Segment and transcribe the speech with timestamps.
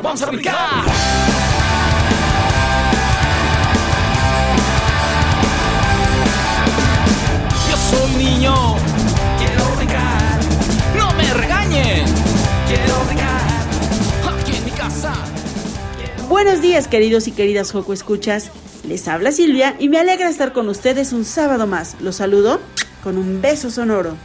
[0.00, 0.54] ¡Vamos a brincar!
[0.54, 1.92] ¡Vamos a brincar!
[7.68, 8.54] Yo soy niño,
[9.38, 10.40] quiero brincar.
[10.96, 12.04] ¡No me regañen!
[12.66, 13.40] Quiero brincar
[14.34, 15.12] aquí en mi casa.
[16.28, 18.50] Buenos días, queridos y queridas Joco Escuchas.
[18.84, 21.96] Les habla Silvia y me alegra estar con ustedes un sábado más.
[22.00, 22.60] Los saludo
[23.02, 24.16] con un beso sonoro.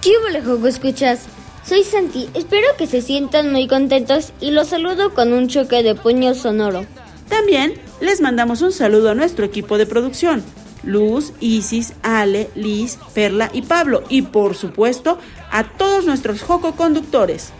[0.00, 1.20] ¿Qué hubo, Joco Escuchas?
[1.68, 5.94] Soy Santi, espero que se sientan muy contentos y los saludo con un choque de
[5.94, 6.86] puño sonoro.
[7.28, 10.42] También les mandamos un saludo a nuestro equipo de producción.
[10.82, 14.02] Luz, Isis, Ale, Liz, Perla y Pablo.
[14.08, 15.18] Y por supuesto
[15.50, 17.50] a todos nuestros Joco conductores.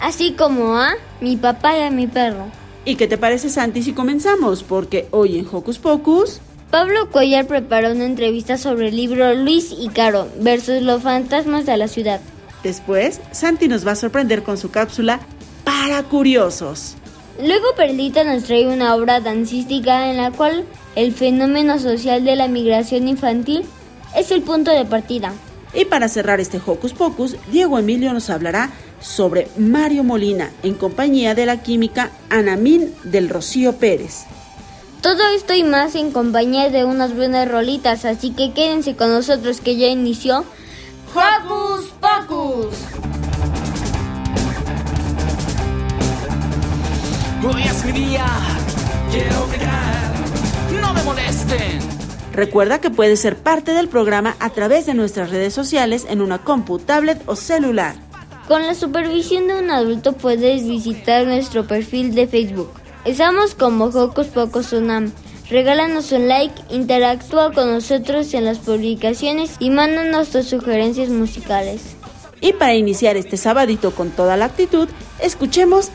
[0.00, 2.46] Así como a mi papá y a mi perro.
[2.86, 4.62] ¿Y qué te parece Santi si comenzamos?
[4.62, 6.40] Porque hoy en Hocus Pocus...
[6.70, 11.76] Pablo Cuellar preparó una entrevista sobre el libro Luis y Caro versus los fantasmas de
[11.76, 12.22] la ciudad.
[12.62, 15.20] Después, Santi nos va a sorprender con su cápsula
[15.64, 16.94] para curiosos.
[17.40, 22.48] Luego Perlita nos trae una obra dancística en la cual el fenómeno social de la
[22.48, 23.64] migración infantil
[24.16, 25.32] es el punto de partida.
[25.74, 28.70] Y para cerrar este Hocus Pocus, Diego Emilio nos hablará
[29.00, 34.24] sobre Mario Molina en compañía de la química Anamín del Rocío Pérez.
[35.00, 39.60] Todo esto y más en compañía de unas buenas rolitas, así que quédense con nosotros
[39.60, 40.44] que ya inició
[41.14, 42.74] ¡Hocus Pocus!
[47.44, 48.26] Hoy es mi día,
[49.10, 50.14] quiero brincar.
[50.80, 51.80] No me molesten.
[52.32, 56.38] Recuerda que puedes ser parte del programa a través de nuestras redes sociales en una
[56.38, 57.94] compu, tablet o celular.
[58.48, 62.70] Con la supervisión de un adulto puedes visitar nuestro perfil de Facebook.
[63.04, 65.12] Estamos como Hocus Pocus Unam.
[65.52, 71.94] Regálanos un like, interactúa con nosotros en las publicaciones y mándanos tus sugerencias musicales.
[72.40, 74.88] Y para iniciar este sabadito con toda la actitud,
[75.20, 75.90] escuchemos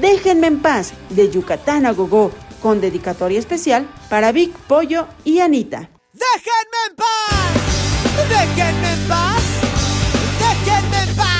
[0.00, 5.90] Déjenme en paz de Yucatán a Gogó, con dedicatoria especial para Vic, Pollo y Anita.
[6.14, 8.30] ¡Déjenme en paz!
[8.30, 9.42] ¡Déjenme en paz!
[10.40, 11.31] ¡Déjenme en paz!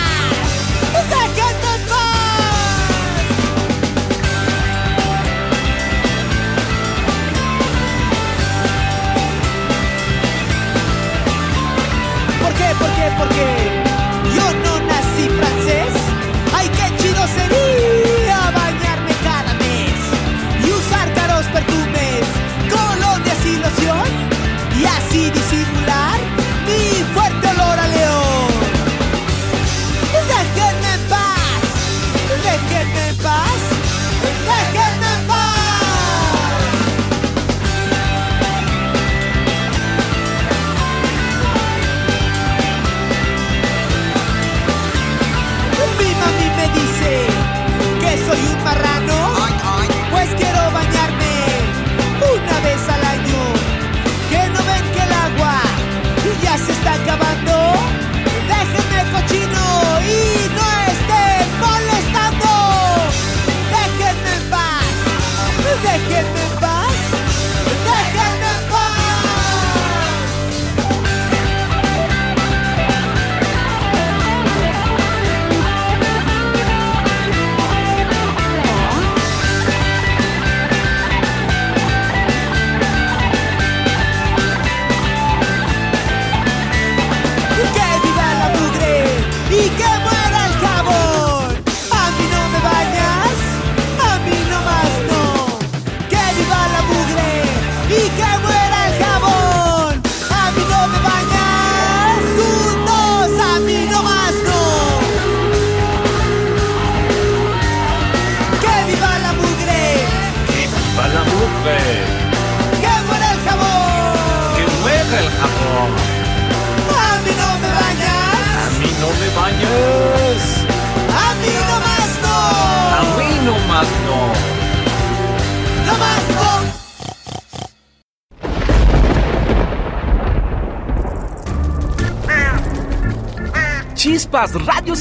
[13.28, 13.62] Qué?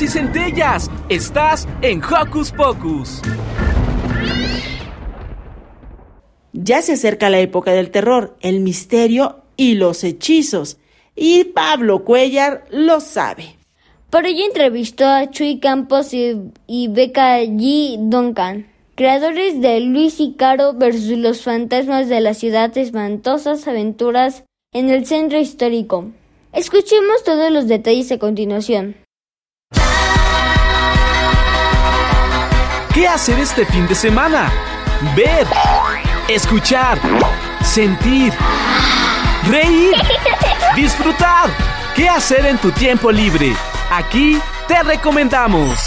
[0.01, 0.89] Y centellas.
[1.09, 3.21] Estás en Hocus Pocus.
[6.53, 10.77] Ya se acerca la época del terror, el misterio y los hechizos.
[11.15, 13.55] Y Pablo Cuellar lo sabe.
[14.09, 16.35] Por ello entrevistó a Chuy Campos y,
[16.67, 17.97] y Becca G.
[17.97, 24.43] Duncan, creadores de Luis y Caro versus los fantasmas de la ciudad espantosas aventuras
[24.73, 26.11] en el centro histórico.
[26.53, 29.00] Escuchemos todos los detalles a continuación.
[32.93, 34.51] ¿Qué hacer este fin de semana?
[35.15, 35.47] Ver,
[36.27, 36.99] escuchar,
[37.63, 38.33] sentir,
[39.49, 39.93] reír,
[40.75, 41.49] disfrutar.
[41.95, 43.53] ¿Qué hacer en tu tiempo libre?
[43.89, 45.79] Aquí te recomendamos.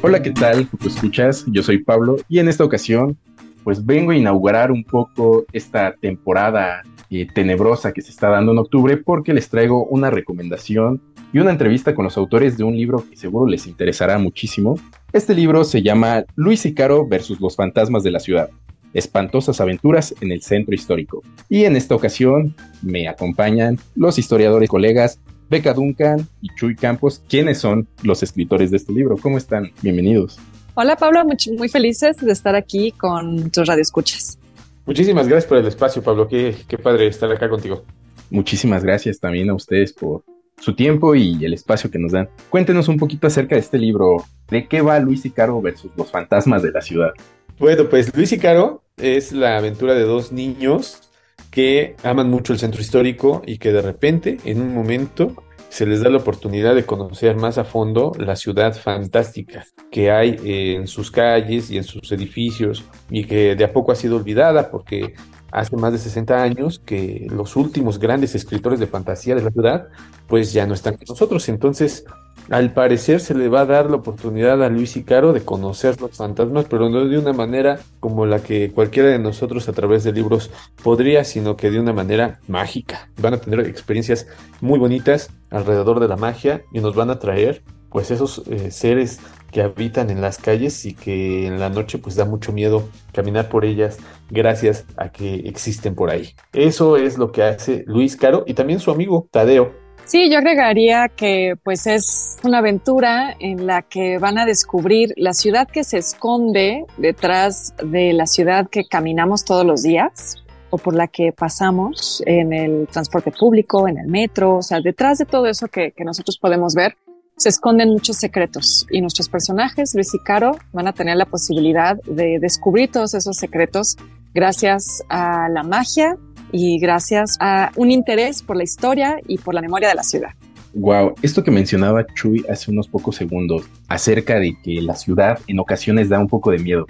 [0.00, 0.70] Hola, ¿qué tal?
[0.70, 1.44] ¿Cómo escuchas?
[1.48, 3.18] Yo soy Pablo y en esta ocasión
[3.64, 8.58] pues vengo a inaugurar un poco esta temporada eh, tenebrosa que se está dando en
[8.58, 11.02] octubre porque les traigo una recomendación
[11.32, 14.78] y una entrevista con los autores de un libro que seguro les interesará muchísimo.
[15.12, 18.50] Este libro se llama Luis y Caro versus los fantasmas de la ciudad.
[18.92, 21.22] Espantosas aventuras en el centro histórico.
[21.48, 25.18] Y en esta ocasión me acompañan los historiadores colegas
[25.50, 29.16] Beca Duncan y Chuy Campos, quienes son los escritores de este libro.
[29.16, 29.72] ¿Cómo están?
[29.82, 30.38] Bienvenidos.
[30.76, 34.38] Hola Pablo, muy, muy felices de estar aquí con tus radioescuchas.
[34.86, 36.26] Muchísimas gracias por el espacio, Pablo.
[36.26, 37.84] Qué, qué padre estar acá contigo.
[38.30, 40.24] Muchísimas gracias también a ustedes por
[40.58, 42.28] su tiempo y el espacio que nos dan.
[42.50, 44.24] Cuéntenos un poquito acerca de este libro.
[44.48, 47.12] ¿De qué va Luis y Caro versus los fantasmas de la ciudad?
[47.58, 51.08] Bueno, pues Luis y Caro es la aventura de dos niños
[51.52, 55.36] que aman mucho el centro histórico y que de repente, en un momento,
[55.68, 60.38] se les da la oportunidad de conocer más a fondo la ciudad fantástica que hay
[60.44, 64.70] en sus calles y en sus edificios y que de a poco ha sido olvidada
[64.70, 65.14] porque
[65.50, 69.88] hace más de 60 años que los últimos grandes escritores de fantasía de la ciudad
[70.26, 71.48] pues ya no están con nosotros.
[71.48, 72.04] Entonces,
[72.50, 76.00] al parecer se le va a dar la oportunidad a Luis y Caro de conocer
[76.00, 80.04] los fantasmas, pero no de una manera como la que cualquiera de nosotros a través
[80.04, 80.50] de libros
[80.82, 83.08] podría, sino que de una manera mágica.
[83.20, 84.26] Van a tener experiencias
[84.60, 89.20] muy bonitas alrededor de la magia y nos van a traer pues esos eh, seres
[89.52, 93.48] que habitan en las calles y que en la noche pues da mucho miedo caminar
[93.48, 93.98] por ellas
[94.30, 96.34] gracias a que existen por ahí.
[96.52, 99.72] Eso es lo que hace Luis Caro y también su amigo Tadeo.
[100.06, 105.32] Sí, yo agregaría que pues es una aventura en la que van a descubrir la
[105.32, 110.43] ciudad que se esconde detrás de la ciudad que caminamos todos los días
[110.74, 115.18] o por la que pasamos en el transporte público, en el metro, o sea, detrás
[115.18, 116.96] de todo eso que, nosotros podemos ver,
[117.36, 121.96] se esconden muchos secretos y nuestros personajes, Luis y Caro, van a tener la posibilidad
[122.06, 123.96] de descubrir todos esos secretos
[124.34, 126.16] gracias a la magia
[126.50, 130.30] y gracias a un interés por la historia y por la memoria de la ciudad.
[130.74, 135.60] Wow, esto que mencionaba Chuy hace unos pocos segundos acerca de que la ciudad en
[135.60, 136.86] ocasiones da un poco de miedo.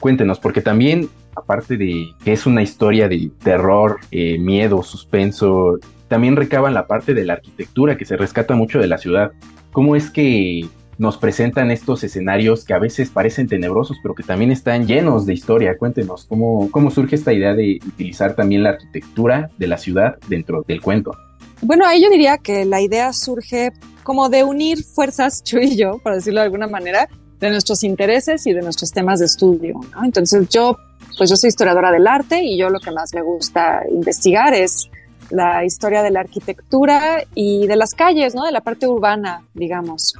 [0.00, 5.78] Cuéntenos, porque también, aparte de que es una historia de terror, eh, miedo, suspenso,
[6.08, 9.32] también recaban la parte de la arquitectura que se rescata mucho de la ciudad.
[9.72, 10.68] ¿Cómo es que
[10.98, 15.34] nos presentan estos escenarios que a veces parecen tenebrosos, pero que también están llenos de
[15.34, 15.78] historia.
[15.78, 20.64] Cuéntenos cómo, cómo surge esta idea de utilizar también la arquitectura de la ciudad dentro
[20.66, 21.12] del cuento.
[21.62, 23.70] Bueno, ahí yo diría que la idea surge
[24.02, 28.46] como de unir fuerzas, tú y yo, por decirlo de alguna manera, de nuestros intereses
[28.46, 29.80] y de nuestros temas de estudio.
[29.94, 30.04] ¿no?
[30.04, 30.76] Entonces yo,
[31.16, 34.88] pues yo soy historiadora del arte y yo lo que más me gusta investigar es
[35.30, 38.44] la historia de la arquitectura y de las calles, ¿no?
[38.44, 40.14] De la parte urbana, digamos.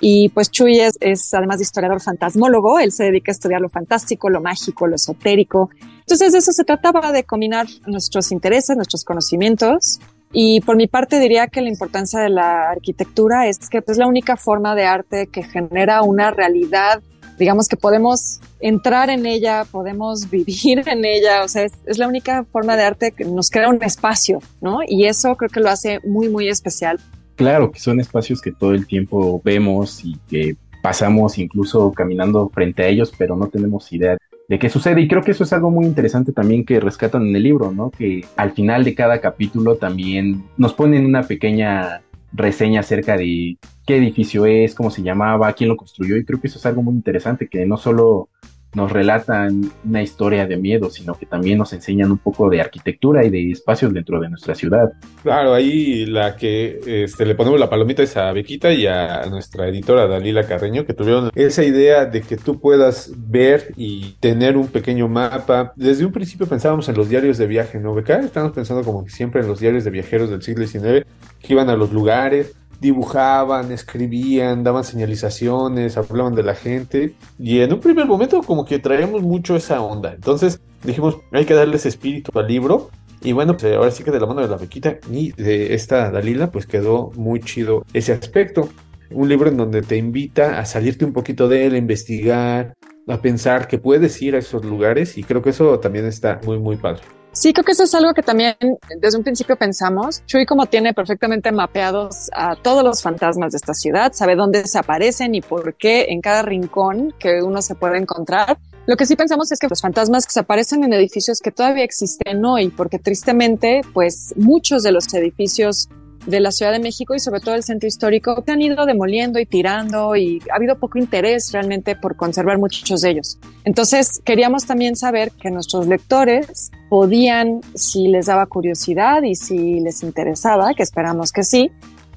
[0.00, 4.28] Y pues Chuy es, además de historiador fantasmólogo, él se dedica a estudiar lo fantástico,
[4.28, 5.70] lo mágico, lo esotérico.
[6.00, 10.00] Entonces de eso se trataba de combinar nuestros intereses, nuestros conocimientos.
[10.32, 14.08] Y por mi parte diría que la importancia de la arquitectura es que es la
[14.08, 17.00] única forma de arte que genera una realidad,
[17.38, 22.44] digamos que podemos entrar en ella, podemos vivir en ella, o sea, es, la única
[22.44, 24.80] forma de arte que nos crea un espacio, ¿no?
[24.86, 27.00] Y eso creo que lo hace muy, muy especial
[27.36, 32.82] claro que son espacios que todo el tiempo vemos y que pasamos incluso caminando frente
[32.82, 34.16] a ellos, pero no tenemos idea
[34.48, 35.00] de qué sucede.
[35.00, 37.90] Y creo que eso es algo muy interesante también que rescatan en el libro, ¿no?
[37.90, 43.96] Que al final de cada capítulo también nos ponen una pequeña reseña acerca de qué
[43.96, 46.16] edificio es, cómo se llamaba, quién lo construyó.
[46.16, 48.28] Y creo que eso es algo muy interesante, que no solo
[48.74, 53.24] nos relatan una historia de miedo, sino que también nos enseñan un poco de arquitectura
[53.24, 54.92] y de espacios dentro de nuestra ciudad.
[55.22, 59.68] Claro, ahí la que este, le ponemos la palomita es a Bequita y a nuestra
[59.68, 64.68] editora Dalila Carreño, que tuvieron esa idea de que tú puedas ver y tener un
[64.68, 65.72] pequeño mapa.
[65.76, 68.18] Desde un principio pensábamos en los diarios de viaje, ¿no, Beca?
[68.20, 71.06] Estamos pensando como siempre en los diarios de viajeros del siglo XIX,
[71.40, 77.14] que iban a los lugares, dibujaban, escribían, daban señalizaciones, hablaban de la gente.
[77.38, 80.12] Y en un primer momento como que traíamos mucho esa onda.
[80.12, 82.90] Entonces dijimos, hay que darles espíritu al libro.
[83.22, 86.10] Y bueno, pues ahora sí que de la mano de la bequita y de esta
[86.10, 88.68] Dalila, pues quedó muy chido ese aspecto.
[89.10, 92.74] Un libro en donde te invita a salirte un poquito de él, a investigar,
[93.08, 96.58] a pensar que puedes ir a esos lugares y creo que eso también está muy,
[96.58, 97.00] muy padre.
[97.34, 98.54] Sí, creo que eso es algo que también
[99.00, 100.24] desde un principio pensamos.
[100.24, 104.78] Chuy como tiene perfectamente mapeados a todos los fantasmas de esta ciudad, sabe dónde se
[104.78, 108.56] aparecen y por qué en cada rincón que uno se puede encontrar.
[108.86, 111.82] Lo que sí pensamos es que los fantasmas que se aparecen en edificios que todavía
[111.82, 115.88] existen hoy, porque tristemente, pues muchos de los edificios
[116.26, 119.38] de la Ciudad de México y sobre todo el centro histórico se han ido demoliendo
[119.38, 123.38] y tirando y ha habido poco interés realmente por conservar muchos de ellos.
[123.64, 130.02] Entonces queríamos también saber que nuestros lectores podían, si les daba curiosidad y si les
[130.02, 131.70] interesaba, que esperamos que sí,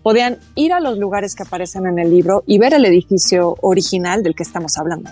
[0.04, 4.24] podían ir a los lugares que aparecen en el libro y ver el edificio original
[4.24, 5.10] del que estamos hablando.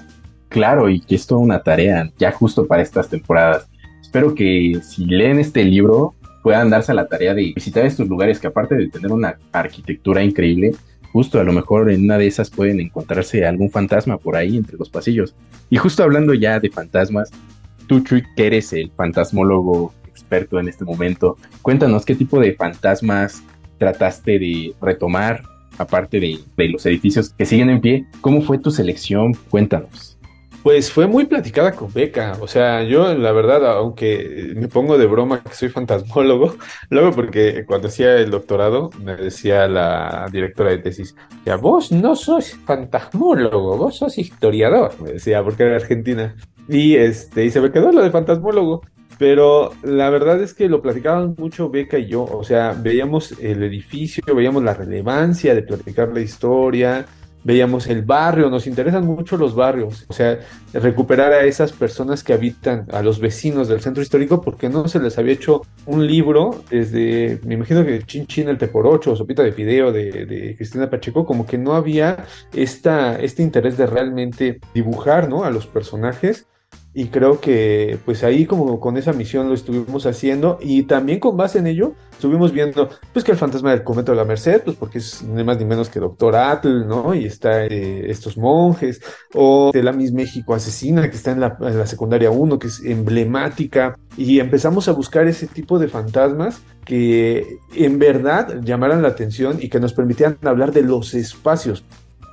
[0.49, 3.67] Claro, y que es toda una tarea ya justo para estas temporadas.
[4.01, 8.39] Espero que si leen este libro puedan darse a la tarea de visitar estos lugares
[8.39, 10.75] que aparte de tener una arquitectura increíble,
[11.11, 14.77] justo a lo mejor en una de esas pueden encontrarse algún fantasma por ahí entre
[14.77, 15.33] los pasillos.
[15.71, 17.31] Y justo hablando ya de fantasmas,
[17.87, 23.41] tú Chuy, que eres el fantasmólogo experto en este momento, cuéntanos qué tipo de fantasmas
[23.79, 25.41] trataste de retomar,
[25.79, 28.05] aparte de, de los edificios que siguen en pie.
[28.21, 29.33] ¿Cómo fue tu selección?
[29.49, 30.14] Cuéntanos.
[30.65, 35.05] Pues fue muy platicada con Beca, o sea, yo la verdad, aunque me pongo de
[35.05, 36.55] broma que soy fantasmólogo,
[36.89, 42.15] luego porque cuando hacía el doctorado me decía la directora de tesis, ya vos no
[42.15, 46.35] sos fantasmólogo, vos sos historiador, me decía, porque era argentina.
[46.67, 48.81] Y este, y se me quedó lo de fantasmólogo.
[49.19, 53.61] Pero la verdad es que lo platicaban mucho Beca y yo, o sea, veíamos el
[53.63, 57.05] edificio, veíamos la relevancia de platicar la historia,
[57.45, 60.39] veíamos el barrio, nos interesan mucho los barrios, o sea,
[60.73, 64.99] recuperar a esas personas que habitan, a los vecinos del centro histórico, porque no se
[64.99, 69.51] les había hecho un libro desde, me imagino que Chin Chin el Teporocho Sopita de
[69.51, 75.29] Fideo de, de, Cristina Pacheco, como que no había esta, este interés de realmente dibujar,
[75.29, 75.43] ¿no?
[75.43, 76.47] A los personajes
[76.97, 81.35] y creo que pues ahí como con esa misión lo estuvimos haciendo y también con
[81.35, 84.77] base en ello estuvimos viendo pues que el fantasma del cometa de la Merced pues
[84.77, 87.13] porque es ni más ni menos que Doctor Atle, ¿no?
[87.13, 89.01] Y está eh, estos monjes
[89.33, 92.67] o de la Miss México asesina que está en la, en la secundaria 1 que
[92.67, 99.09] es emblemática y empezamos a buscar ese tipo de fantasmas que en verdad llamaran la
[99.09, 101.83] atención y que nos permitieran hablar de los espacios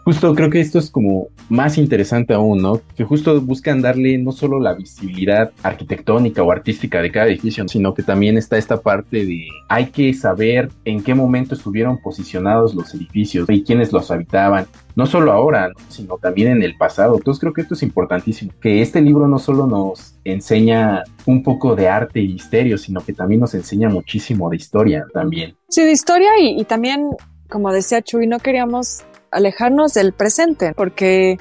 [0.05, 2.81] Justo creo que esto es como más interesante aún, ¿no?
[2.97, 7.95] Que justo buscan darle no solo la visibilidad arquitectónica o artística de cada edificio, sino
[7.95, 12.93] que también está esta parte de hay que saber en qué momento estuvieron posicionados los
[12.95, 14.67] edificios y quiénes los habitaban,
[14.97, 17.17] no solo ahora, sino también en el pasado.
[17.17, 21.77] Entonces creo que esto es importantísimo, que este libro no solo nos enseña un poco
[21.77, 25.55] de arte y misterio, sino que también nos enseña muchísimo de historia también.
[25.69, 27.11] Sí, de historia y, y también,
[27.49, 31.39] como decía Chuy, no queríamos alejarnos del presente, porque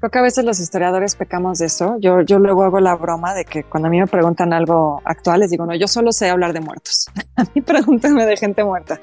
[0.00, 1.96] creo que a veces los historiadores pecamos de eso.
[2.00, 5.40] Yo, yo luego hago la broma de que cuando a mí me preguntan algo actual,
[5.40, 7.06] les digo, no, yo solo sé hablar de muertos.
[7.36, 8.98] A mí pregúntenme de gente muerta.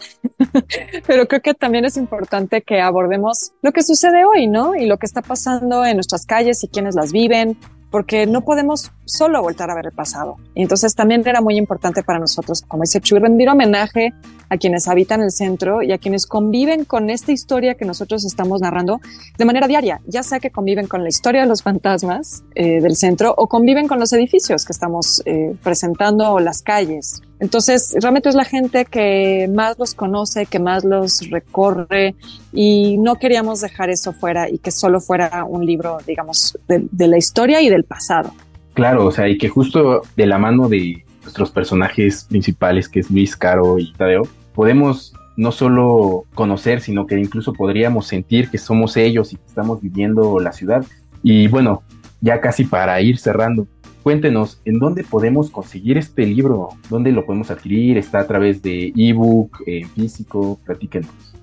[1.07, 4.75] Pero creo que también es importante que abordemos lo que sucede hoy, ¿no?
[4.75, 7.57] Y lo que está pasando en nuestras calles y quienes las viven,
[7.89, 10.38] porque no podemos solo voltar a ver el pasado.
[10.55, 14.13] Y entonces también era muy importante para nosotros, como dice Chuy, rendir homenaje
[14.49, 18.61] a quienes habitan el centro y a quienes conviven con esta historia que nosotros estamos
[18.61, 18.99] narrando
[19.37, 22.95] de manera diaria, ya sea que conviven con la historia de los fantasmas eh, del
[22.95, 27.21] centro o conviven con los edificios que estamos eh, presentando o las calles.
[27.39, 32.15] Entonces, realmente es la gente que más los conoce, que más los recorre
[32.51, 37.07] y no queríamos dejar eso fuera y que solo fuera un libro, digamos, de, de
[37.07, 38.33] la historia y del pasado.
[38.73, 43.12] Claro, o sea, y que justo de la mano de nuestros personajes principales, que es
[43.12, 44.24] Luis, Caro y Tadeo,
[44.55, 49.81] podemos no solo conocer, sino que incluso podríamos sentir que somos ellos y que estamos
[49.81, 50.86] viviendo la ciudad.
[51.22, 51.84] Y bueno,
[52.22, 53.67] ya casi para ir cerrando,
[54.03, 56.69] cuéntenos, ¿en dónde podemos conseguir este libro?
[56.89, 57.98] ¿Dónde lo podemos adquirir?
[57.98, 59.63] ¿Está a través de ebook,
[59.96, 60.60] físico?
[60.65, 61.37] Platíquenos.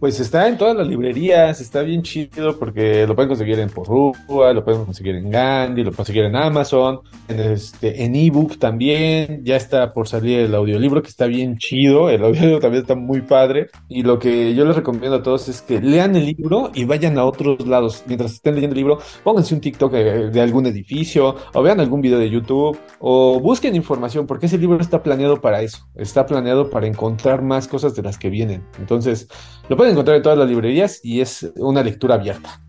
[0.00, 4.52] Pues está en todas las librerías, está bien chido porque lo pueden conseguir en Porrúa,
[4.52, 9.42] lo pueden conseguir en Gandhi, lo pueden conseguir en Amazon, en este, en ebook también,
[9.44, 13.22] ya está por salir el audiolibro que está bien chido, el audiolibro también está muy
[13.22, 13.70] padre.
[13.88, 17.18] Y lo que yo les recomiendo a todos es que lean el libro y vayan
[17.18, 21.34] a otros lados, mientras estén leyendo el libro, pónganse un TikTok de, de algún edificio
[21.52, 25.60] o vean algún video de YouTube o busquen información porque ese libro está planeado para
[25.60, 29.28] eso, está planeado para encontrar más cosas de las que vienen, entonces
[29.68, 32.60] lo pueden encontrar en todas las librerías y es una lectura abierta.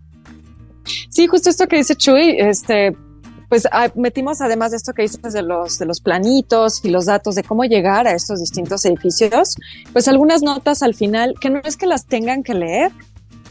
[1.08, 2.96] Sí, justo esto que dice Chuy, este,
[3.48, 7.06] pues ah, metimos además de esto que dices de los, de los planitos y los
[7.06, 9.56] datos de cómo llegar a estos distintos edificios,
[9.92, 12.92] pues algunas notas al final, que no es que las tengan que leer,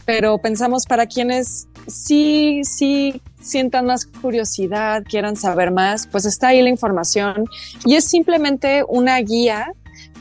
[0.06, 6.62] pero pensamos para quienes sí, sí sientan más curiosidad, quieran saber más, pues está ahí
[6.62, 7.44] la información
[7.84, 9.72] y es simplemente una guía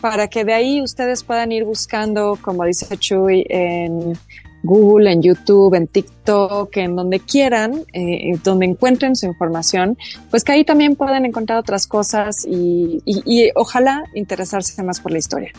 [0.02, 4.18] para que de ahí ustedes puedan ir buscando, como dice Chuy, en
[4.64, 9.98] Google, en YouTube, en TikTok, en donde quieran, eh, donde encuentren su información,
[10.30, 15.12] pues que ahí también puedan encontrar otras cosas y, y, y, ojalá interesarse más por
[15.12, 15.52] la historia.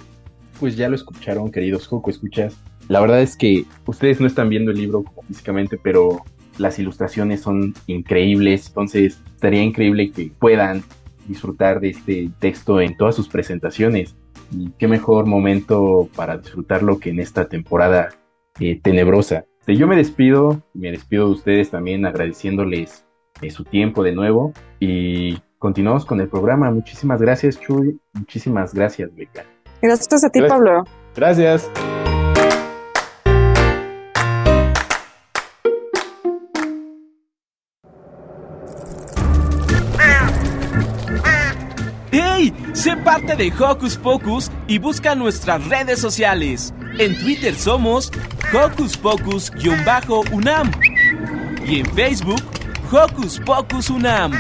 [0.59, 2.55] Pues ya lo escucharon, queridos Joco, escuchas.
[2.89, 6.23] La verdad es que ustedes no están viendo el libro físicamente, pero
[6.59, 10.83] las ilustraciones son increíbles, entonces estaría increíble que puedan
[11.27, 14.15] disfrutar de este texto en todas sus presentaciones.
[14.51, 18.11] Y qué mejor momento para disfrutarlo que en esta temporada
[18.59, 19.45] eh, tenebrosa.
[19.67, 23.05] Yo me despido, me despido de ustedes también agradeciéndoles
[23.41, 26.71] eh, su tiempo de nuevo y continuamos con el programa.
[26.71, 28.01] Muchísimas gracias, Chuy.
[28.13, 29.45] Muchísimas gracias, Beca.
[29.81, 30.59] Gracias a ti, Gracias.
[30.59, 30.85] Pablo.
[31.15, 32.00] Gracias.
[43.03, 46.73] Parte de Hocus Pocus y busca nuestras redes sociales.
[46.99, 48.11] En Twitter somos
[48.53, 50.71] Hocus Pocus-UNAM
[51.67, 52.43] y en Facebook
[52.93, 54.33] Hocus Pocus UNAM.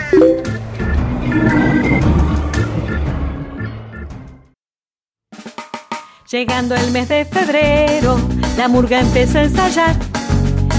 [6.30, 8.20] Llegando el mes de febrero,
[8.56, 9.96] la murga empezó a ensayar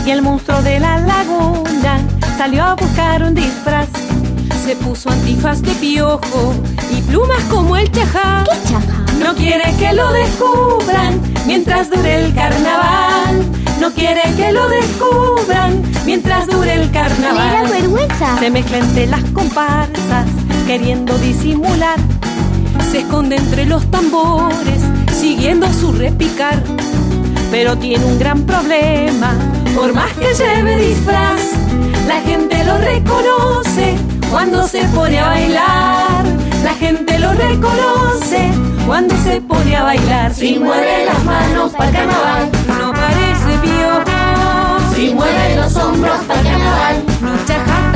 [0.05, 1.99] y el monstruo de la laguna
[2.37, 3.89] salió a buscar un disfraz.
[4.63, 6.53] Se puso antifaz de piojo
[6.95, 8.43] y plumas como el chajá.
[9.19, 13.43] No quiere que lo descubran mientras dure el carnaval.
[13.79, 17.69] No quiere que lo descubran mientras dure el carnaval.
[17.71, 18.37] vergüenza.
[18.37, 20.27] Se mezcla entre las comparsas,
[20.67, 21.97] queriendo disimular.
[22.91, 24.81] Se esconde entre los tambores,
[25.19, 26.61] siguiendo su repicar.
[27.49, 29.33] Pero tiene un gran problema,
[29.75, 31.41] por más que lleve disfraz,
[32.07, 36.25] la gente lo reconoce cuando se pone a bailar.
[36.63, 38.49] La gente lo reconoce
[38.87, 40.33] cuando se pone a bailar.
[40.33, 44.95] Si mueve las manos pa'l carnaval, no parece piojo.
[44.95, 47.90] si mueve los hombros pa'l carnaval, ni chaja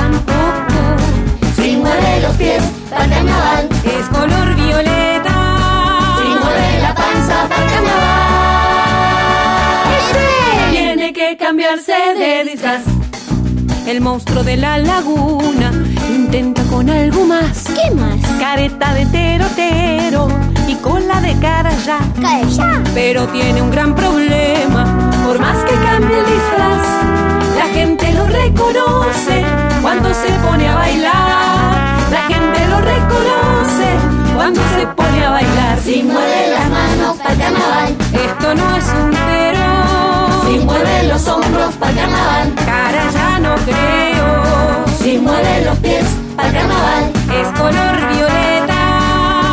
[13.87, 15.71] El monstruo de la laguna
[16.09, 17.65] intenta con algo más.
[17.65, 18.19] ¿Qué más?
[18.39, 20.27] Careta de terotero
[20.67, 21.99] y cola de cara ya.
[22.95, 25.11] Pero tiene un gran problema.
[25.25, 26.87] Por más que cambie el disfraz,
[27.57, 29.43] la gente lo reconoce
[29.83, 31.75] cuando se pone a bailar.
[32.11, 33.89] La gente lo reconoce
[34.35, 35.79] cuando se pone a bailar.
[35.79, 40.14] Si mueve las manos pa'l carnaval, Esto no es un pero.
[40.47, 44.85] Si mueve los hombros pa'l carnaval, Cara ya no creo.
[44.99, 46.05] si mueve los pies
[46.35, 48.81] pa'l carnaval, Es color violeta.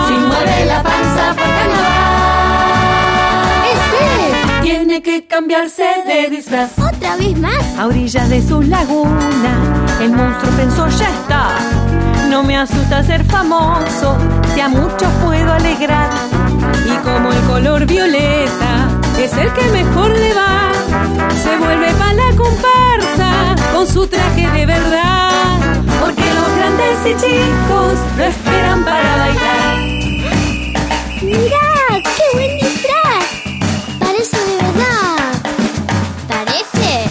[0.09, 1.93] si mueve la panza pa'l carnaval.
[3.73, 4.63] ¡Ese!
[4.63, 6.71] Tiene que cambiarse de disfraz.
[6.79, 7.63] ¿Otra vez más?
[7.79, 9.53] A orillas de su laguna,
[10.01, 11.57] el monstruo pensó ya está.
[12.29, 14.17] No me asusta ser famoso,
[14.55, 16.11] si a muchos puedo alegrar.
[16.87, 18.89] Y como el color violeta
[19.25, 20.73] es el que mejor le va,
[21.45, 25.61] se vuelve para la comparsa con su traje de verdad.
[26.01, 29.79] Porque los grandes y chicos lo esperan para bailar.
[31.23, 32.03] ¡Mirá!
[32.17, 33.25] ¡Qué buen disfraz!
[34.01, 35.17] Parece de verdad.
[36.27, 37.11] ¿Parece?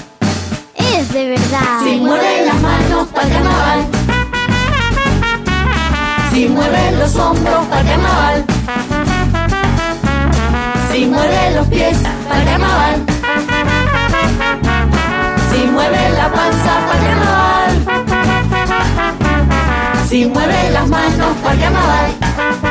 [0.76, 1.80] Es de verdad.
[1.84, 3.86] Si mueve las manos pa'l carnaval,
[6.34, 8.45] si mueve los hombros pa'l carnaval,
[11.02, 11.98] si mueve los pies
[12.30, 12.96] pa'l carnaval,
[15.50, 17.72] si mueve la panza pa'l carnaval,
[20.08, 22.71] si mueve las manos pa'l carnaval,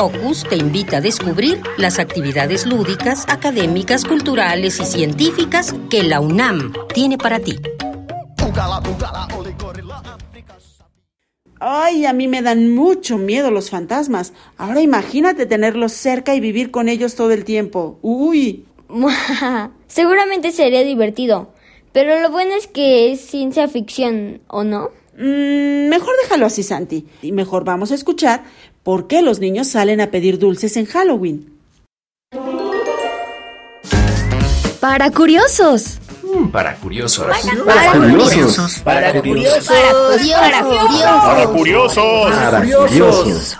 [0.00, 6.72] Pocus te invita a descubrir las actividades lúdicas, académicas, culturales y científicas que la UNAM
[6.94, 7.58] tiene para ti.
[11.58, 14.32] Ay, a mí me dan mucho miedo los fantasmas.
[14.56, 17.98] Ahora imagínate tenerlos cerca y vivir con ellos todo el tiempo.
[18.00, 18.64] Uy.
[19.86, 21.52] Seguramente sería divertido.
[21.92, 24.92] Pero lo bueno es que es ciencia ficción, ¿o no?
[25.20, 27.06] Mm, mejor déjalo así, Santi.
[27.20, 28.44] Y mejor vamos a escuchar
[28.82, 31.60] por qué los niños salen a pedir dulces en Halloween.
[34.80, 35.98] Para curiosos.
[36.52, 37.26] Para curiosos.
[37.26, 38.80] Para curiosos.
[38.80, 39.62] Para curiosos.
[39.62, 40.32] Para curiosos.
[41.22, 42.30] Para curiosos.
[42.30, 43.56] Para curiosos.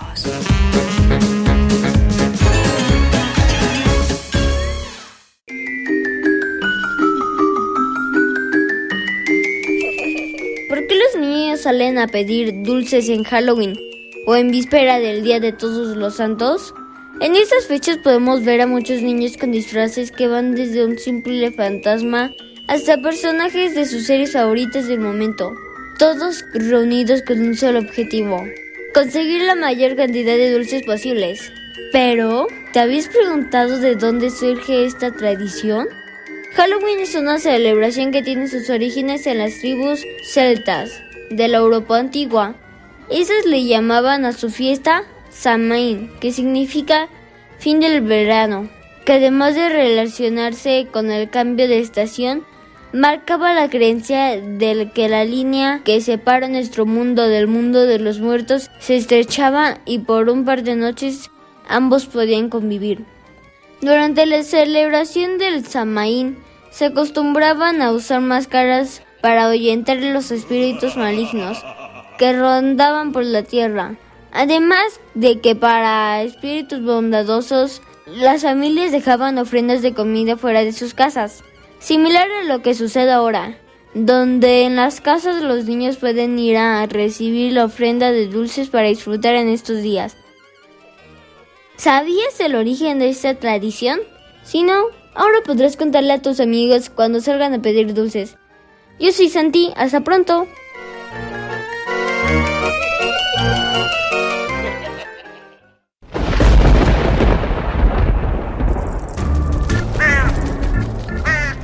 [10.69, 13.90] ¿Por qué los niños salen a pedir dulces en Halloween
[14.25, 16.73] o en víspera del Día de Todos los Santos?
[17.19, 21.51] En estas fechas podemos ver a muchos niños con disfraces que van desde un simple
[21.51, 22.31] fantasma
[22.67, 25.53] hasta personajes de sus series favoritas del momento,
[25.99, 28.43] todos reunidos con un solo objetivo,
[28.93, 31.51] conseguir la mayor cantidad de dulces posibles.
[31.91, 35.87] Pero, ¿te habías preguntado de dónde surge esta tradición?
[36.53, 41.97] Halloween es una celebración que tiene sus orígenes en las tribus celtas de la Europa
[41.97, 42.55] antigua.
[43.11, 47.09] Esas le llamaban a su fiesta Samain, que significa
[47.59, 48.69] fin del verano,
[49.05, 52.45] que además de relacionarse con el cambio de estación,
[52.93, 58.21] marcaba la creencia de que la línea que separa nuestro mundo del mundo de los
[58.21, 61.31] muertos se estrechaba y por un par de noches
[61.67, 63.03] ambos podían convivir.
[63.81, 66.37] Durante la celebración del Samaín
[66.69, 71.61] se acostumbraban a usar máscaras para ahuyentar los espíritus malignos
[72.21, 73.95] que rondaban por la tierra.
[74.31, 80.93] Además de que para espíritus bondadosos las familias dejaban ofrendas de comida fuera de sus
[80.93, 81.43] casas,
[81.79, 83.57] similar a lo que sucede ahora,
[83.95, 88.89] donde en las casas los niños pueden ir a recibir la ofrenda de dulces para
[88.89, 90.15] disfrutar en estos días.
[91.75, 93.99] ¿Sabías el origen de esta tradición?
[94.43, 94.83] Si no,
[95.15, 98.37] ahora podrás contarle a tus amigos cuando salgan a pedir dulces.
[98.99, 100.45] Yo soy Santi, hasta pronto.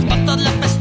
[0.00, 0.79] Las patas le apestaban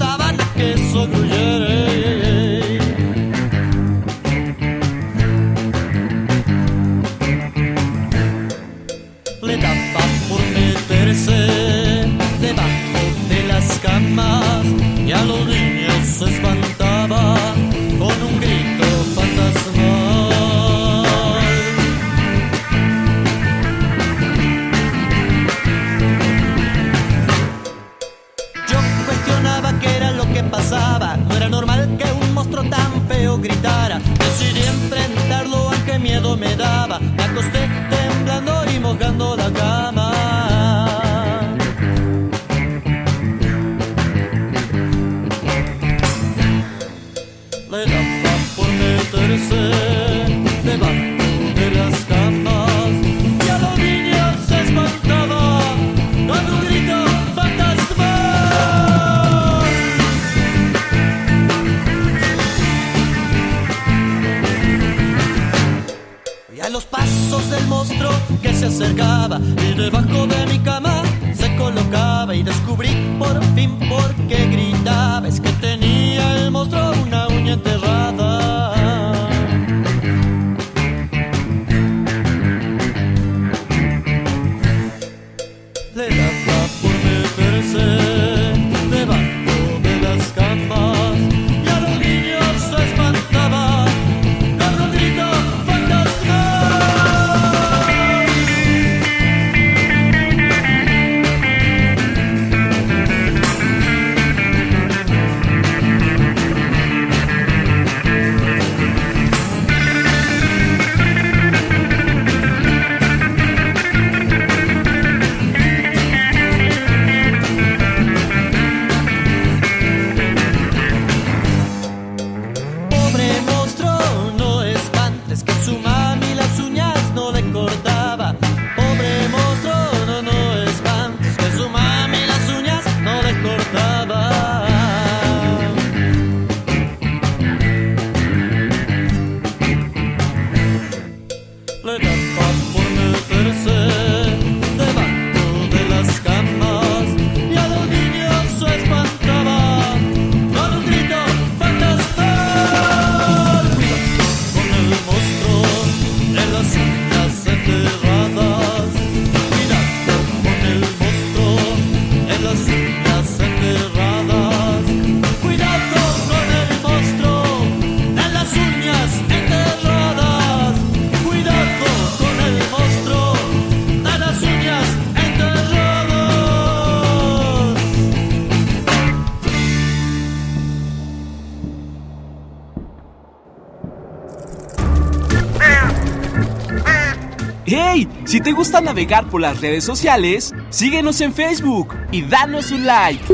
[188.30, 193.26] Si te gusta navegar por las redes sociales, síguenos en Facebook y danos un like.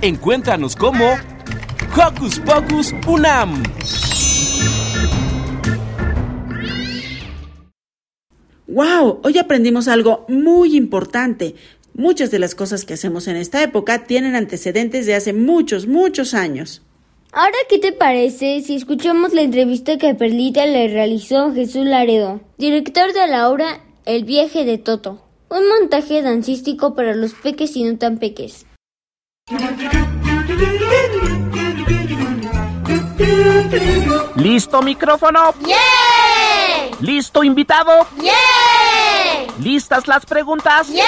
[0.00, 1.04] Encuéntranos como
[1.94, 3.62] Hocus Pocus Unam.
[8.66, 9.20] ¡Wow!
[9.24, 11.54] Hoy aprendimos algo muy importante.
[11.92, 16.32] Muchas de las cosas que hacemos en esta época tienen antecedentes de hace muchos, muchos
[16.32, 16.80] años.
[17.34, 22.42] Ahora, ¿qué te parece si escuchamos la entrevista que Perlita le realizó a Jesús Laredo,
[22.58, 25.24] director de la obra El viaje de Toto?
[25.48, 28.66] Un montaje dancístico para los peques y no tan peques.
[34.36, 35.54] ¿Listo micrófono?
[35.66, 36.96] ¡Yeah!
[37.00, 38.06] ¿Listo invitado?
[38.20, 39.54] ¡Yeah!
[39.58, 40.88] ¿Listas las preguntas?
[40.88, 41.04] ¡Yeah!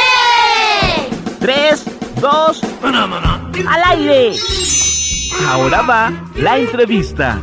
[1.38, 1.84] Tres,
[2.18, 4.34] dos, al aire.
[5.42, 7.42] Ahora va la entrevista.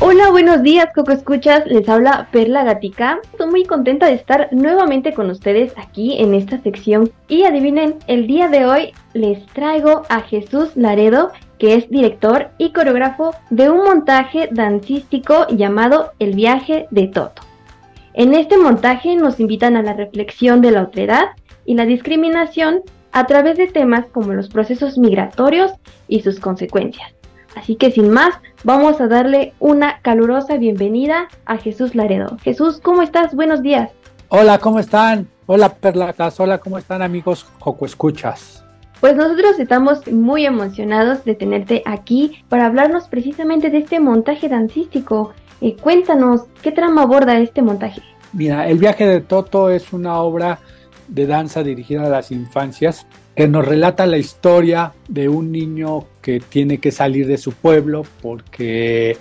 [0.00, 1.66] Hola, buenos días, Coco Escuchas.
[1.66, 3.18] Les habla Perla Gatica.
[3.32, 7.10] Estoy muy contenta de estar nuevamente con ustedes aquí en esta sección.
[7.28, 12.72] Y adivinen, el día de hoy les traigo a Jesús Laredo, que es director y
[12.72, 17.42] coreógrafo de un montaje dancístico llamado El viaje de Toto.
[18.14, 21.30] En este montaje nos invitan a la reflexión de la otredad
[21.64, 25.72] y la discriminación a través de temas como los procesos migratorios
[26.08, 27.14] y sus consecuencias.
[27.56, 32.36] Así que sin más, vamos a darle una calurosa bienvenida a Jesús Laredo.
[32.42, 33.34] Jesús, ¿cómo estás?
[33.34, 33.90] Buenos días.
[34.28, 35.26] Hola, ¿cómo están?
[35.46, 36.38] Hola, Perlatas.
[36.38, 38.62] Hola, ¿cómo están, amigos Joco Escuchas?
[39.00, 45.32] Pues nosotros estamos muy emocionados de tenerte aquí para hablarnos precisamente de este montaje dancístico.
[45.62, 48.02] Eh, cuéntanos, ¿qué trama aborda este montaje?
[48.32, 50.58] Mira, El viaje de Toto es una obra
[51.06, 56.40] de danza dirigida a las infancias que nos relata la historia de un niño que
[56.40, 59.16] tiene que salir de su pueblo porque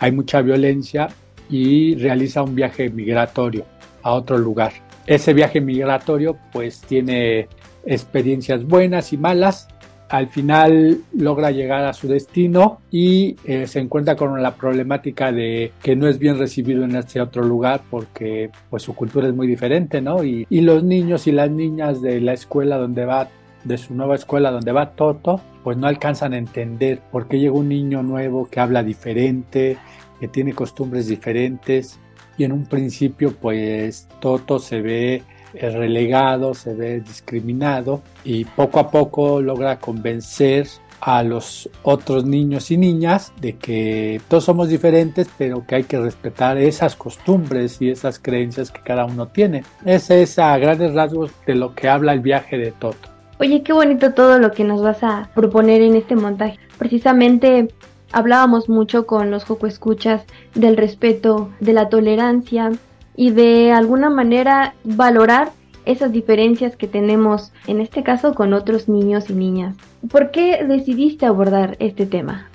[0.00, 1.08] hay mucha violencia
[1.48, 3.64] y realiza un viaje migratorio
[4.02, 4.72] a otro lugar.
[5.06, 7.46] Ese viaje migratorio pues tiene
[7.86, 9.68] experiencias buenas y malas.
[10.08, 15.72] Al final logra llegar a su destino y eh, se encuentra con la problemática de
[15.82, 19.46] que no es bien recibido en este otro lugar porque pues su cultura es muy
[19.46, 20.22] diferente, ¿no?
[20.22, 23.28] Y, y los niños y las niñas de la escuela donde va
[23.64, 27.54] de su nueva escuela donde va Toto, pues no alcanzan a entender por qué llega
[27.54, 29.78] un niño nuevo que habla diferente,
[30.20, 31.98] que tiene costumbres diferentes
[32.36, 35.22] y en un principio pues Toto se ve
[35.60, 40.66] relegado, se ve discriminado y poco a poco logra convencer
[41.00, 45.98] a los otros niños y niñas de que todos somos diferentes, pero que hay que
[45.98, 49.64] respetar esas costumbres y esas creencias que cada uno tiene.
[49.84, 53.10] Ese es a grandes rasgos de lo que habla el viaje de Toto.
[53.38, 56.58] Oye, qué bonito todo lo que nos vas a proponer en este montaje.
[56.78, 57.68] Precisamente
[58.12, 62.70] hablábamos mucho con los Joco Escuchas del respeto, de la tolerancia
[63.16, 65.52] y de alguna manera valorar
[65.84, 69.76] esas diferencias que tenemos, en este caso con otros niños y niñas.
[70.10, 72.48] ¿Por qué decidiste abordar este tema?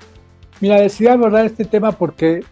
[0.60, 2.44] Mira, decidí abordar este tema porque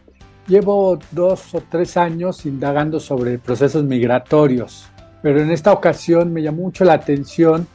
[0.47, 4.87] llevo dos o tres años indagando sobre procesos migratorios,
[5.21, 7.67] pero en esta ocasión me llamó mucho la atención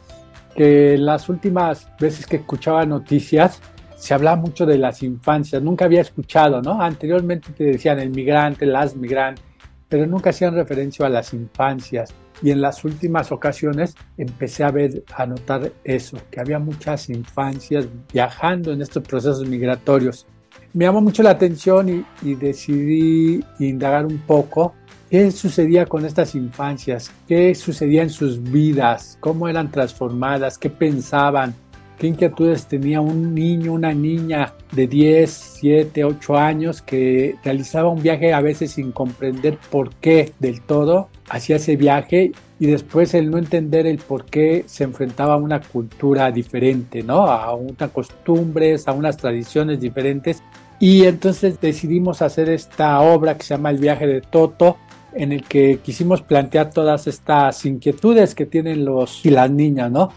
[0.55, 3.61] que las últimas veces que escuchaba noticias
[3.95, 6.81] se hablaba mucho de las infancias, nunca había escuchado, ¿no?
[6.81, 9.45] Anteriormente te decían el migrante, las migrantes,
[9.93, 12.15] pero nunca hacían referencia a las infancias.
[12.41, 17.87] Y en las últimas ocasiones empecé a ver, a notar eso, que había muchas infancias
[18.11, 20.25] viajando en estos procesos migratorios.
[20.73, 24.73] Me llamó mucho la atención y, y decidí indagar un poco
[25.11, 31.53] qué sucedía con estas infancias, qué sucedía en sus vidas, cómo eran transformadas, qué pensaban,
[31.97, 35.29] qué inquietudes tenía un niño, una niña de 10,
[35.59, 41.09] 7, 8 años que realizaba un viaje a veces sin comprender por qué del todo
[41.29, 45.61] hacía ese viaje y después el no entender el por qué se enfrentaba a una
[45.61, 47.25] cultura diferente, ¿no?
[47.27, 50.41] A unas costumbres, a unas tradiciones diferentes.
[50.79, 54.77] Y entonces decidimos hacer esta obra que se llama El viaje de Toto,
[55.13, 60.11] en el que quisimos plantear todas estas inquietudes que tienen los y las niñas, ¿no?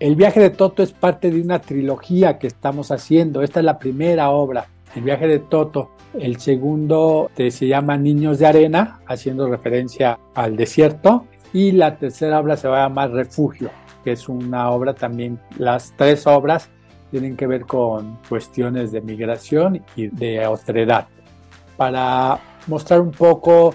[0.00, 3.42] El viaje de Toto es parte de una trilogía que estamos haciendo.
[3.42, 5.90] Esta es la primera obra, El viaje de Toto.
[6.14, 11.26] El segundo se llama Niños de Arena, haciendo referencia al desierto.
[11.52, 13.70] Y la tercera obra se va a llamar Refugio,
[14.04, 16.70] que es una obra también, las tres obras
[17.10, 21.08] tienen que ver con cuestiones de migración y de otredad.
[21.76, 23.74] Para mostrar un poco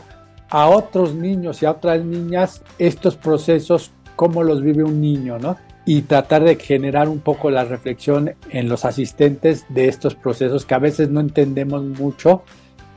[0.50, 5.58] a otros niños y a otras niñas estos procesos, cómo los vive un niño, ¿no?
[5.86, 10.76] Y tratar de generar un poco la reflexión en los asistentes de estos procesos que
[10.76, 12.44] a veces no entendemos mucho,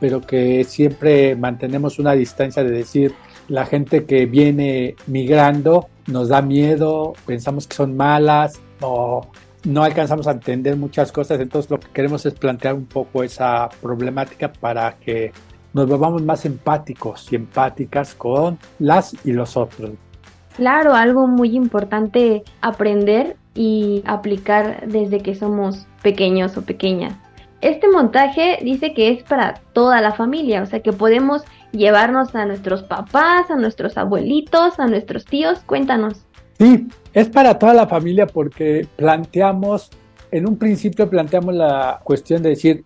[0.00, 3.14] pero que siempre mantenemos una distancia de decir,
[3.48, 9.26] la gente que viene migrando nos da miedo, pensamos que son malas o
[9.64, 13.68] no alcanzamos a entender muchas cosas, entonces lo que queremos es plantear un poco esa
[13.80, 15.32] problemática para que
[15.72, 19.90] nos volvamos más empáticos y empáticas con las y los otros.
[20.56, 27.14] Claro, algo muy importante aprender y aplicar desde que somos pequeños o pequeñas.
[27.60, 31.42] Este montaje dice que es para toda la familia, o sea que podemos
[31.72, 35.58] llevarnos a nuestros papás, a nuestros abuelitos, a nuestros tíos.
[35.60, 36.24] Cuéntanos.
[36.58, 39.90] Sí, es para toda la familia porque planteamos,
[40.30, 42.84] en un principio planteamos la cuestión de decir,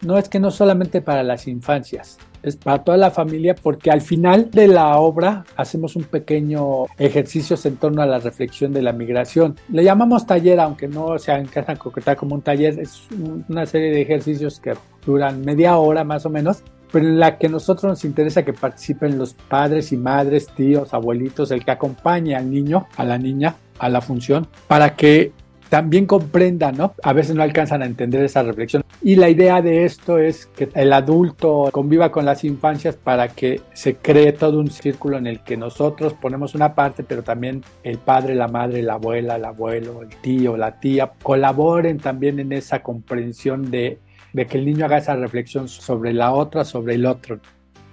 [0.00, 4.00] no es que no solamente para las infancias, es para toda la familia porque al
[4.00, 8.92] final de la obra hacemos un pequeño ejercicio en torno a la reflexión de la
[8.92, 9.56] migración.
[9.68, 13.06] Le llamamos taller, aunque no se encaja concretar como un taller, es
[13.48, 14.74] una serie de ejercicios que
[15.04, 19.18] duran media hora más o menos, pero en la que nosotros nos interesa que participen
[19.18, 23.88] los padres y madres, tíos, abuelitos, el que acompañe al niño, a la niña, a
[23.88, 25.32] la función, para que
[25.72, 26.92] también comprendan, ¿no?
[27.02, 28.84] A veces no alcanzan a entender esa reflexión.
[29.00, 33.62] Y la idea de esto es que el adulto conviva con las infancias para que
[33.72, 37.96] se cree todo un círculo en el que nosotros ponemos una parte, pero también el
[37.96, 42.82] padre, la madre, la abuela, el abuelo, el tío, la tía, colaboren también en esa
[42.82, 43.98] comprensión de,
[44.34, 47.40] que el niño haga esa reflexión sobre la otra, sobre el otro.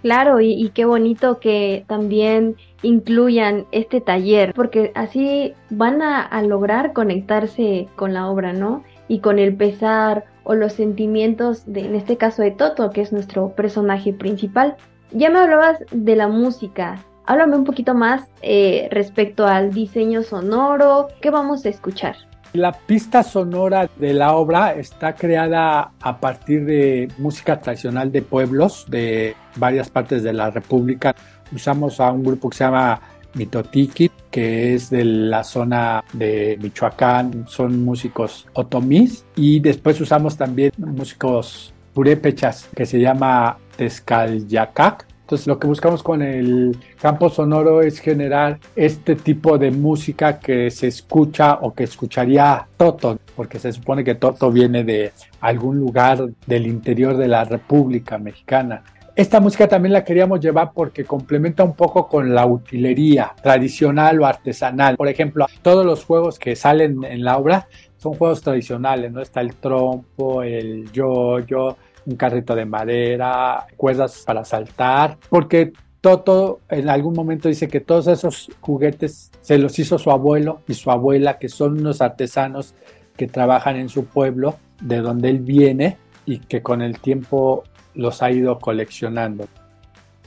[0.02, 6.94] Claro, y, qué bonito que también incluyan este taller, porque así van a, a, lograr
[6.94, 8.84] conectarse con la obra, ¿no?
[9.10, 13.12] Y con el pesar o los sentimientos, de, en este caso de Toto, que es
[13.12, 14.78] nuestro personaje principal.
[15.12, 17.04] Ya me hablabas de la música.
[17.26, 21.10] Háblame un poquito más eh, respecto al diseño sonoro.
[21.22, 22.29] ¿Qué vamos a escuchar?
[22.54, 28.86] La pista sonora de la obra está creada a partir de música tradicional de pueblos
[28.90, 31.16] de varias partes de la República.
[31.54, 33.00] Usamos a un grupo que se llama
[33.36, 40.72] Mitotiki, que es de la zona de Michoacán, son músicos otomís, y después usamos también
[40.78, 48.00] músicos purépechas que se llama Tezcalyacac, entonces lo que buscamos con el campo sonoro es
[48.00, 54.04] generar este tipo de música que se escucha o que escucharía Toto, porque se supone
[54.04, 55.12] que Toto viene de
[55.42, 58.82] algún lugar del interior de la República Mexicana.
[59.16, 64.26] Esta música también la queríamos llevar porque complementa un poco con la utilería tradicional o
[64.26, 64.98] artesanal.
[64.98, 67.68] Por ejemplo, todos los juegos que salen en la obra
[67.98, 69.22] son juegos tradicionales, ¿no?
[69.22, 76.90] Está el trompo, el yo-yo, un carrito de madera, cuerdas para saltar, porque Toto en
[76.90, 81.38] algún momento dice que todos esos juguetes se los hizo su abuelo y su abuela,
[81.40, 82.74] que son unos artesanos
[83.18, 87.64] que trabajan en su pueblo, de donde él viene, y que con el tiempo
[87.96, 89.46] los ha ido coleccionando.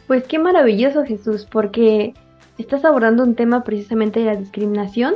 [0.07, 2.13] Pues qué maravilloso Jesús, porque
[2.59, 5.15] estás abordando un tema precisamente de la discriminación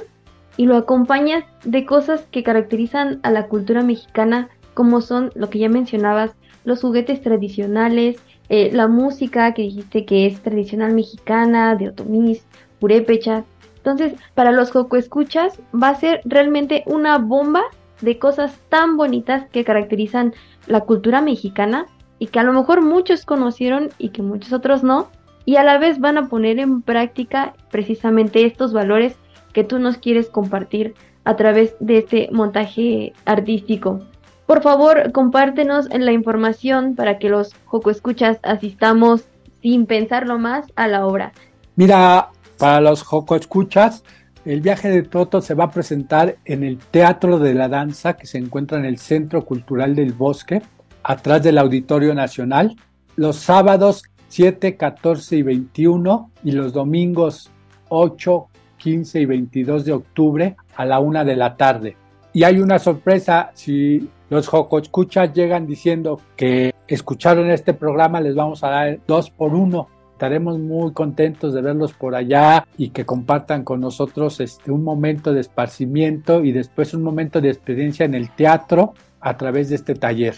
[0.56, 5.58] y lo acompañas de cosas que caracterizan a la cultura mexicana, como son lo que
[5.58, 6.34] ya mencionabas,
[6.66, 8.18] los juguetes tradicionales,
[8.50, 12.44] eh, la música que dijiste que es tradicional mexicana, de otomís,
[12.80, 13.44] purépecha.
[13.76, 17.62] Entonces, para los Joco Escuchas va a ser realmente una bomba
[18.00, 20.34] de cosas tan bonitas que caracterizan
[20.66, 21.86] la cultura mexicana
[22.18, 25.08] y que a lo mejor muchos conocieron y que muchos otros no,
[25.44, 29.16] y a la vez van a poner en práctica precisamente estos valores
[29.52, 34.00] que tú nos quieres compartir a través de este montaje artístico.
[34.46, 39.24] Por favor, compártenos la información para que los Joco Escuchas asistamos
[39.60, 41.32] sin pensarlo más a la obra.
[41.74, 44.04] Mira, para los Joco Escuchas,
[44.44, 48.28] el viaje de Toto se va a presentar en el Teatro de la Danza que
[48.28, 50.62] se encuentra en el Centro Cultural del Bosque,
[51.02, 52.76] atrás del Auditorio Nacional,
[53.16, 57.50] los sábados 7, 14 y 21 y los domingos
[57.88, 61.96] 8, 15 y 22 de octubre a la una de la tarde.
[62.32, 68.34] Y hay una sorpresa, si los Joco Escuchas llegan diciendo que escucharon este programa, les
[68.34, 69.88] vamos a dar dos por uno.
[70.12, 75.32] Estaremos muy contentos de verlos por allá y que compartan con nosotros este, un momento
[75.32, 79.94] de esparcimiento y después un momento de experiencia en el teatro a través de este
[79.94, 80.34] taller.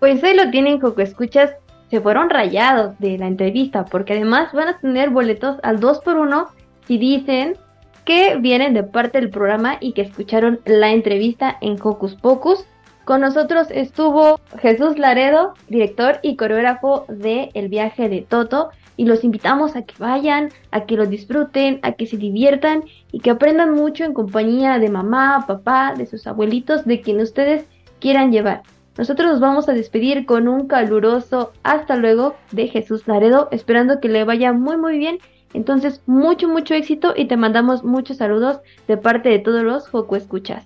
[0.00, 1.52] Pues ahí lo tienen, Joco Escuchas.
[1.90, 6.16] Se fueron rayados de la entrevista porque además van a tener boletos al 2 por
[6.16, 6.46] 1
[6.86, 7.54] si dicen
[8.04, 12.64] que vienen de parte del programa y que escucharon la entrevista en Hocus Pocus
[13.10, 19.24] Con nosotros estuvo Jesús Laredo, director y coreógrafo de El viaje de Toto, y los
[19.24, 23.74] invitamos a que vayan, a que lo disfruten, a que se diviertan y que aprendan
[23.74, 27.66] mucho en compañía de mamá, papá, de sus abuelitos, de quien ustedes
[27.98, 28.62] quieran llevar.
[28.96, 34.08] Nosotros nos vamos a despedir con un caluroso hasta luego de Jesús Laredo, esperando que
[34.08, 35.18] le vaya muy muy bien.
[35.52, 40.14] Entonces, mucho, mucho éxito y te mandamos muchos saludos de parte de todos los Joco
[40.14, 40.64] Escuchas.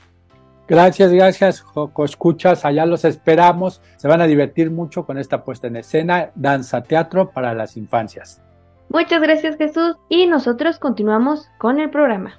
[0.67, 2.65] Gracias, gracias, Joco Escuchas.
[2.65, 3.83] Allá los esperamos.
[3.97, 8.41] Se van a divertir mucho con esta puesta en escena, danza teatro para las infancias.
[8.89, 9.97] Muchas gracias, Jesús.
[10.09, 12.39] Y nosotros continuamos con el programa.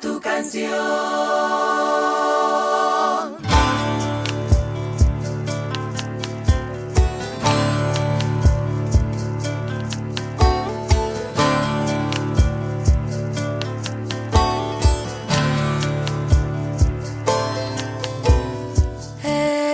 [0.00, 0.72] Tu canción.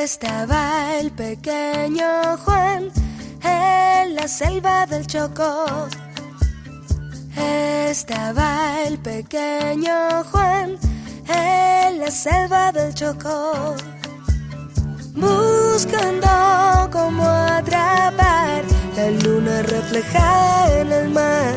[0.02, 2.90] Estaba el pequeño Juan
[3.42, 5.88] en la selva del Chocó.
[7.90, 10.78] Estaba el pequeño Juan
[11.26, 13.74] en la selva del Chocó.
[15.14, 16.28] Buscando
[16.92, 18.62] cómo atrapar
[18.96, 21.54] la luna reflejada en el mar.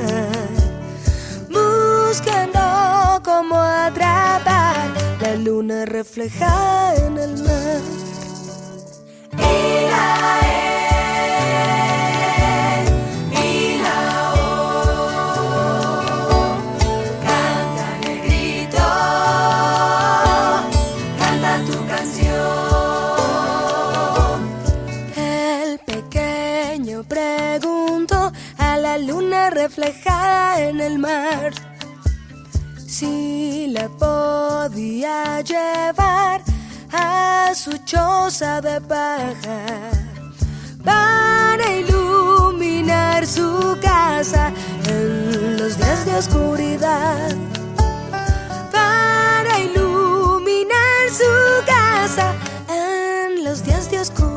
[1.50, 7.82] Buscando cómo atrapar la luna reflejada en el mar.
[9.38, 10.14] Y la
[29.08, 31.52] luna reflejada en el mar
[32.88, 36.42] si la podía llevar
[36.92, 39.66] a su choza de paja
[40.84, 44.52] para iluminar su casa
[44.88, 47.36] en los días de oscuridad.
[48.72, 52.34] Para iluminar su casa
[52.70, 54.34] en los días de oscuridad.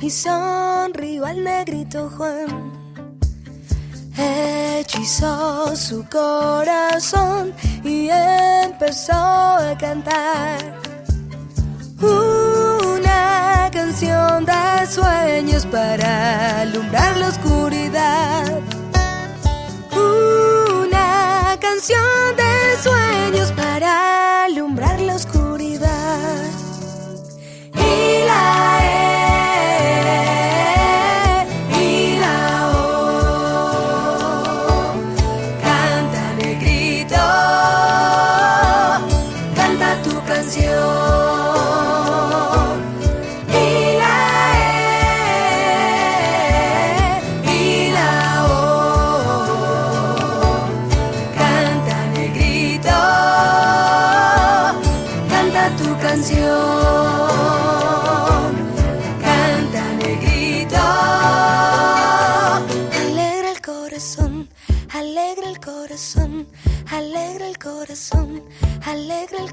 [0.00, 2.72] Y sonrió al negrito Juan.
[4.16, 7.52] Hechizó su corazón
[7.84, 10.58] y empezó a cantar
[12.00, 18.60] una canción de sueños para alumbrar la oscuridad.
[19.92, 25.47] Una canción de sueños para alumbrar la oscuridad.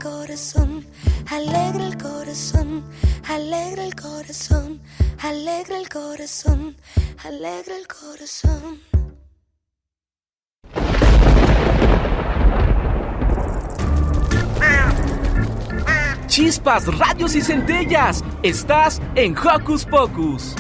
[0.06, 0.86] Corazón,
[1.32, 2.84] alegra el corazón,
[3.28, 4.80] alegra el corazón,
[5.20, 6.76] alegra el corazón,
[7.24, 8.80] alegra el corazón.
[16.28, 18.24] Chispas, rayos y centellas.
[18.44, 20.56] Estás en Hocus Pocus.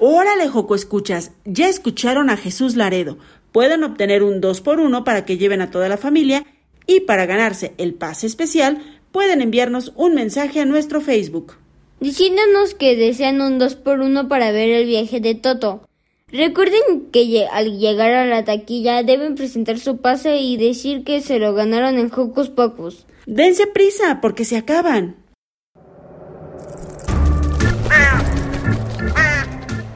[0.00, 3.18] Órale, Joco Escuchas, ya escucharon a Jesús Laredo.
[3.52, 6.44] Pueden obtener un 2 por 1 para que lleven a toda la familia
[6.86, 8.78] Y para ganarse el pase especial,
[9.12, 11.54] pueden enviarnos un mensaje a nuestro Facebook.
[12.00, 15.82] Diciéndonos que desean un 2x1 para ver el viaje de Toto.
[16.30, 21.38] Recuerden que al llegar a la taquilla deben presentar su pase y decir que se
[21.38, 23.06] lo ganaron en Hocus Pocus.
[23.26, 25.16] Dense prisa porque se acaban.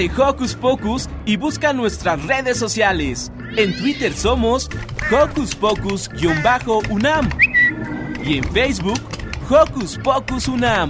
[0.00, 3.30] De Hocus Pocus y busca nuestras redes sociales.
[3.58, 4.70] En Twitter somos
[5.12, 7.28] Hocus Pocus-UNAM
[8.24, 8.98] y en Facebook
[9.50, 10.88] Hocus Pocus UNAM.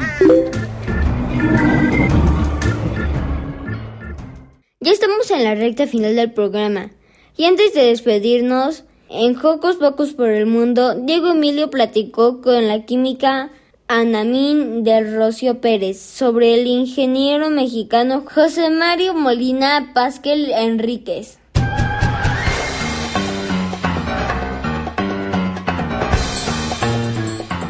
[4.78, 6.92] Ya estamos en la recta final del programa.
[7.36, 12.84] Y antes de despedirnos, en Hocus Pocus por el Mundo, Diego Emilio platicó con la
[12.84, 13.50] química
[13.92, 21.38] Anamín del Rocio Pérez sobre el ingeniero mexicano José Mario Molina Pasquel Enríquez.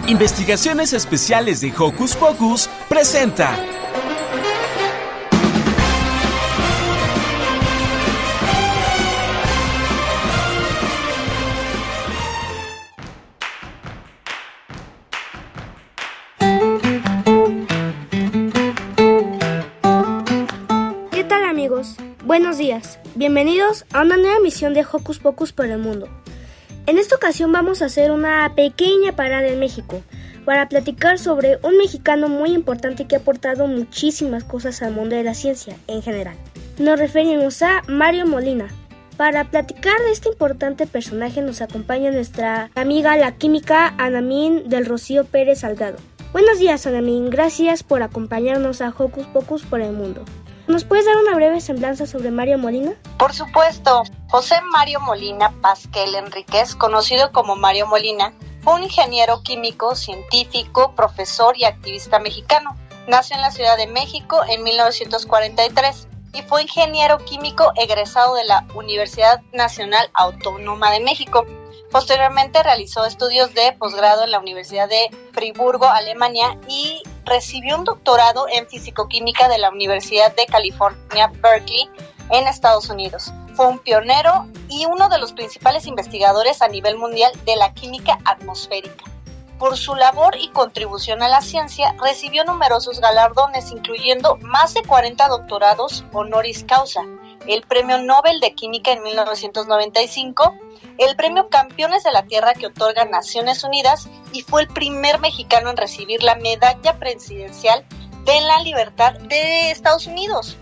[0.09, 3.57] Investigaciones Especiales de Hocus Pocus presenta
[22.57, 26.09] días, bienvenidos a una nueva emisión de Hocus Pocus por el Mundo.
[26.87, 30.01] En esta ocasión vamos a hacer una pequeña parada en México
[30.45, 35.25] para platicar sobre un mexicano muy importante que ha aportado muchísimas cosas al mundo de
[35.25, 36.37] la ciencia en general.
[36.79, 38.69] Nos referimos a Mario Molina.
[39.17, 45.25] Para platicar de este importante personaje nos acompaña nuestra amiga la química Anamín del Rocío
[45.25, 45.99] Pérez Salgado.
[46.33, 50.25] Buenos días Anamín, gracias por acompañarnos a Hocus Pocus por el Mundo.
[50.71, 52.93] ¿Nos puedes dar una breve semblanza sobre Mario Molina?
[53.19, 59.97] Por supuesto, José Mario Molina Pasquel Enríquez, conocido como Mario Molina, fue un ingeniero químico,
[59.97, 62.77] científico, profesor y activista mexicano.
[63.09, 68.65] Nació en la Ciudad de México en 1943 y fue ingeniero químico egresado de la
[68.77, 71.47] Universidad Nacional Autónoma de México.
[71.91, 78.47] Posteriormente realizó estudios de posgrado en la Universidad de Friburgo, Alemania, y recibió un doctorado
[78.49, 81.91] en fisicoquímica de la Universidad de California, Berkeley,
[82.31, 83.33] en Estados Unidos.
[83.55, 88.19] Fue un pionero y uno de los principales investigadores a nivel mundial de la química
[88.25, 89.05] atmosférica.
[89.59, 95.29] Por su labor y contribución a la ciencia, recibió numerosos galardones, incluyendo más de 40
[95.29, 97.03] doctorados honoris causa,
[97.47, 100.55] el Premio Nobel de Química en 1995,
[100.99, 105.71] el Premio Campeones de la Tierra que otorga Naciones Unidas y fue el primer mexicano
[105.71, 107.85] en recibir la Medalla Presidencial
[108.25, 110.57] de la Libertad de Estados Unidos.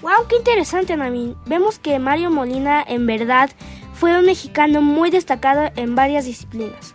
[0.00, 0.26] ¡Wow!
[0.28, 1.36] ¡Qué interesante, Namin!
[1.46, 3.50] Vemos que Mario Molina en verdad
[3.94, 6.94] fue un mexicano muy destacado en varias disciplinas.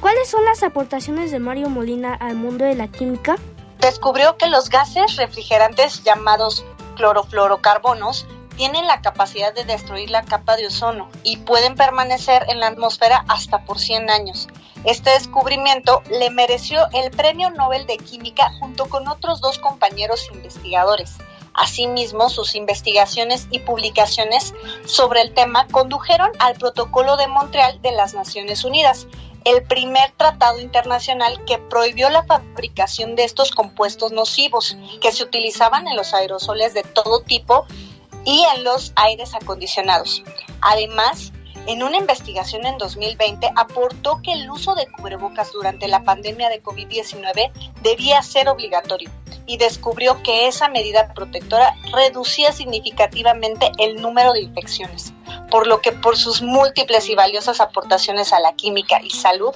[0.00, 3.36] ¿Cuáles son las aportaciones de Mario Molina al mundo de la química?
[3.80, 6.64] Descubrió que los gases refrigerantes llamados
[6.96, 8.26] clorofluorocarbonos
[8.60, 13.24] tienen la capacidad de destruir la capa de ozono y pueden permanecer en la atmósfera
[13.26, 14.48] hasta por 100 años.
[14.84, 21.16] Este descubrimiento le mereció el Premio Nobel de Química junto con otros dos compañeros investigadores.
[21.54, 24.52] Asimismo, sus investigaciones y publicaciones
[24.84, 29.06] sobre el tema condujeron al Protocolo de Montreal de las Naciones Unidas,
[29.46, 35.88] el primer tratado internacional que prohibió la fabricación de estos compuestos nocivos que se utilizaban
[35.88, 37.64] en los aerosoles de todo tipo
[38.24, 40.22] y en los aires acondicionados.
[40.60, 41.32] Además,
[41.66, 46.62] en una investigación en 2020 aportó que el uso de cubrebocas durante la pandemia de
[46.62, 47.52] COVID-19
[47.82, 49.10] debía ser obligatorio
[49.46, 55.12] y descubrió que esa medida protectora reducía significativamente el número de infecciones,
[55.50, 59.52] por lo que por sus múltiples y valiosas aportaciones a la química y salud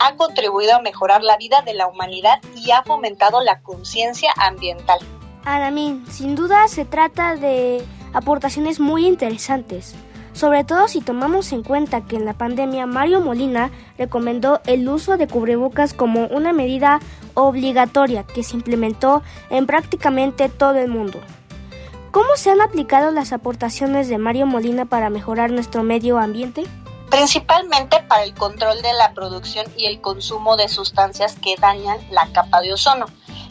[0.00, 4.98] ha contribuido a mejorar la vida de la humanidad y ha fomentado la conciencia ambiental.
[5.44, 9.94] Adamín, sin duda se trata de aportaciones muy interesantes,
[10.32, 15.16] sobre todo si tomamos en cuenta que en la pandemia Mario Molina recomendó el uso
[15.16, 17.00] de cubrebocas como una medida
[17.34, 21.20] obligatoria que se implementó en prácticamente todo el mundo.
[22.10, 26.64] ¿Cómo se han aplicado las aportaciones de Mario Molina para mejorar nuestro medio ambiente?
[27.10, 32.26] Principalmente para el control de la producción y el consumo de sustancias que dañan la
[32.32, 33.06] capa de ozono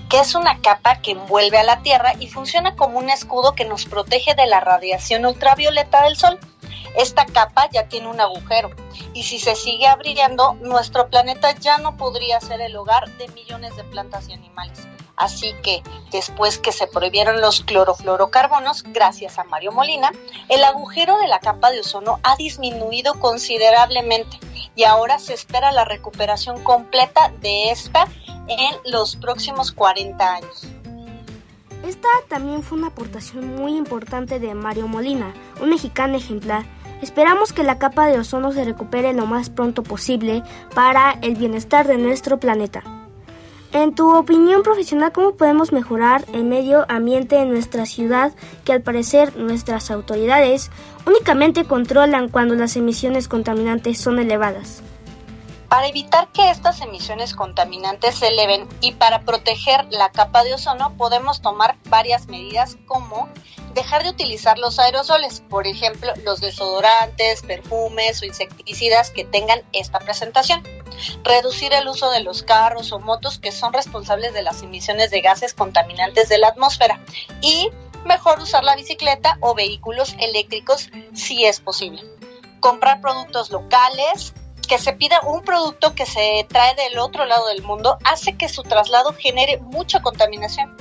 [0.10, 3.66] que es una capa que envuelve a la Tierra y funciona como un escudo que
[3.66, 6.40] nos protege de la radiación ultravioleta del Sol.
[6.96, 8.72] Esta capa ya tiene un agujero
[9.14, 13.76] y si se sigue abriendo, nuestro planeta ya no podría ser el hogar de millones
[13.76, 14.88] de plantas y animales.
[15.18, 15.82] Así que
[16.12, 20.12] después que se prohibieron los clorofluorocarbonos, gracias a Mario Molina,
[20.48, 24.40] el agujero de la capa de ozono ha disminuido considerablemente
[24.76, 28.08] y ahora se espera la recuperación completa de esta
[28.48, 30.68] en los próximos 40 años.
[31.86, 36.66] Esta también fue una aportación muy importante de Mario Molina, un mexicano ejemplar.
[37.02, 40.44] Esperamos que la capa de ozono se recupere lo más pronto posible
[40.74, 42.84] para el bienestar de nuestro planeta.
[43.74, 48.34] En tu opinión profesional, ¿cómo podemos mejorar el medio ambiente en nuestra ciudad
[48.64, 50.72] que al parecer nuestras autoridades
[51.06, 54.82] únicamente controlan cuando las emisiones contaminantes son elevadas?
[55.70, 60.96] Para evitar que estas emisiones contaminantes se eleven y para proteger la capa de ozono
[60.96, 63.28] podemos tomar varias medidas como
[63.74, 70.00] dejar de utilizar los aerosoles, por ejemplo, los desodorantes, perfumes o insecticidas que tengan esta
[70.00, 70.64] presentación.
[71.24, 75.22] Reducir el uso de los carros o motos que son responsables de las emisiones de
[75.22, 77.00] gases contaminantes de la atmósfera.
[77.42, 77.70] Y
[78.06, 82.04] mejor usar la bicicleta o vehículos eléctricos si es posible.
[82.62, 84.34] Comprar productos locales,
[84.68, 88.50] que se pida un producto que se trae del otro lado del mundo hace que
[88.50, 90.76] su traslado genere mucha contaminación.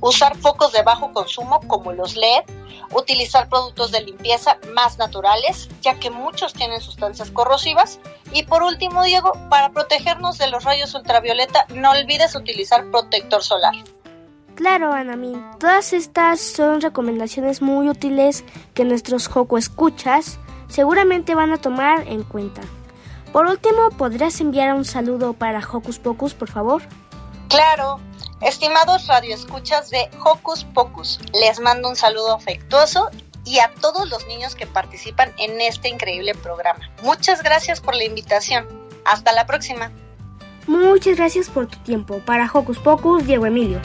[0.00, 2.44] Usar focos de bajo consumo como los LED,
[2.92, 8.00] utilizar productos de limpieza más naturales, ya que muchos tienen sustancias corrosivas.
[8.32, 13.74] Y por último, Diego, para protegernos de los rayos ultravioleta, no olvides utilizar protector solar.
[14.54, 15.44] Claro, Anamin.
[15.60, 22.22] Todas estas son recomendaciones muy útiles que nuestros Joco escuchas seguramente van a tomar en
[22.22, 22.62] cuenta.
[23.36, 26.82] Por último, ¿podrías enviar un saludo para Hocus Pocus, por favor?
[27.50, 28.00] Claro,
[28.40, 33.10] estimados radioescuchas de Hocus Pocus, les mando un saludo afectuoso
[33.44, 36.80] y a todos los niños que participan en este increíble programa.
[37.02, 38.66] Muchas gracias por la invitación.
[39.04, 39.92] Hasta la próxima.
[40.66, 42.22] Muchas gracias por tu tiempo.
[42.24, 43.82] Para Hocus Pocus, Diego Emilio.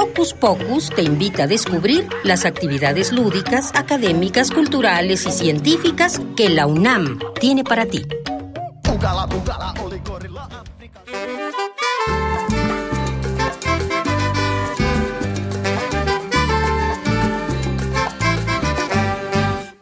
[0.00, 6.68] Hocus Pocus te invita a descubrir las actividades lúdicas, académicas, culturales y científicas que la
[6.68, 8.06] UNAM tiene para ti.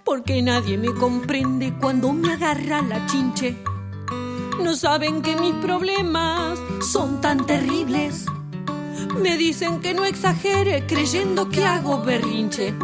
[0.03, 3.55] Porque nadie me comprende cuando me agarra la chinche.
[4.63, 6.59] No saben que mis problemas
[6.91, 8.25] son tan terribles.
[9.21, 12.75] Me dicen que no exagere creyendo que hago berrinche.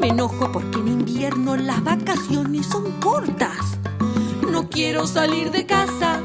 [0.00, 3.78] Me enojo porque en invierno las vacaciones son cortas.
[4.50, 6.20] No quiero salir de casa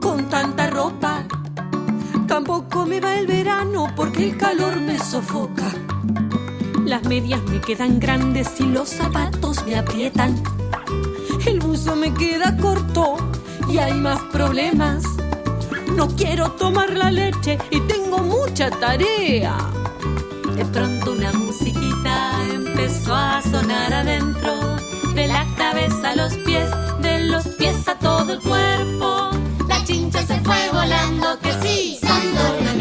[0.00, 1.24] con tanta ropa.
[2.26, 5.70] Tampoco me va el verano porque el calor me sofoca.
[6.84, 10.42] Las medias me quedan grandes y los zapatos me aprietan.
[11.46, 13.16] El buzo me queda corto
[13.68, 15.21] y hay más problemas.
[15.96, 19.56] No quiero tomar la leche y tengo mucha tarea.
[20.56, 24.76] De pronto una musiquita empezó a sonar adentro,
[25.14, 26.68] de la cabeza a los pies,
[27.00, 29.30] de los pies a todo el cuerpo.
[29.68, 32.71] La chincha se fue volando, que sí, santo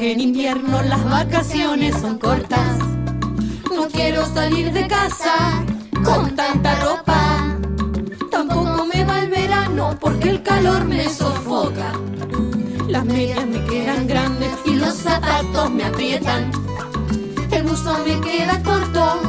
[0.00, 2.78] en invierno las vacaciones son cortas.
[3.74, 5.62] No quiero salir de casa
[6.02, 7.58] con tanta ropa.
[8.30, 11.92] Tampoco me va el verano porque el calor me sofoca.
[12.88, 16.50] Las medias me quedan grandes y los zapatos me aprietan.
[17.50, 19.20] El buzo me queda corto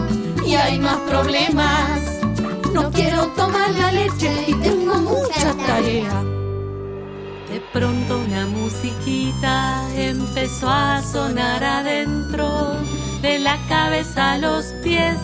[0.46, 2.00] y hay más problemas.
[2.74, 6.31] No quiero tomar la leche y tengo mucha tarea.
[8.72, 12.78] Musiquita empezó a sonar adentro,
[13.22, 15.18] de la cabeza a los pies,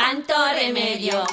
[0.00, 1.24] Santo remedio.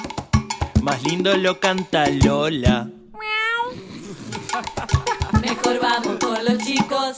[0.82, 2.86] Más lindo lo canta Lola.
[5.40, 7.16] Mejor vamos con los chicos.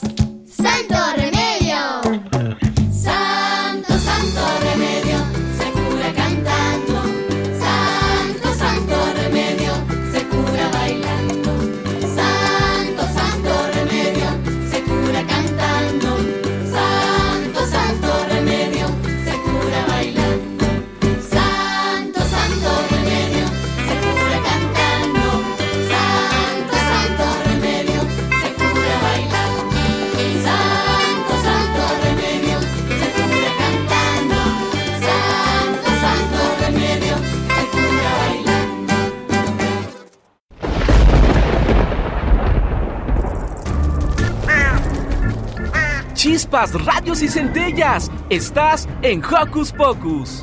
[46.51, 48.11] Chispas, radios y centellas.
[48.29, 50.43] Estás en Hocus Pocus.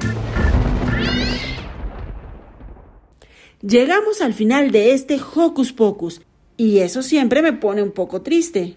[3.62, 6.22] Llegamos al final de este Hocus Pocus
[6.56, 8.76] y eso siempre me pone un poco triste.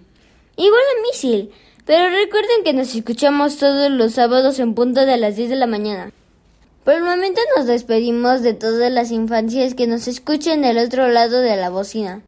[0.57, 1.51] Igual a Misil,
[1.87, 5.67] pero recuerden que nos escuchamos todos los sábados en punto de las 10 de la
[5.67, 6.13] mañana.
[6.85, 11.41] Por el momento nos despedimos de todas las infancias que nos escuchen del otro lado
[11.41, 12.23] de la bocina.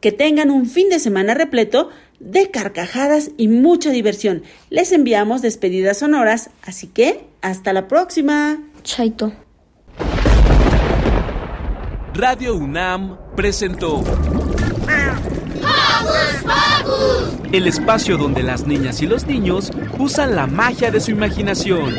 [0.00, 1.90] Que tengan un fin de semana repleto
[2.20, 4.42] de carcajadas y mucha diversión.
[4.68, 8.62] Les enviamos despedidas sonoras, así que hasta la próxima.
[8.84, 9.32] Chaito.
[12.14, 14.02] Radio UNAM presentó
[17.52, 21.94] el espacio donde las niñas y los niños usan la magia de su imaginación.